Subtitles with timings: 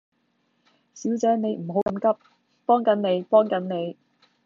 [0.95, 2.19] 小姐你唔好咁急，
[2.65, 3.95] 幫緊你，幫緊你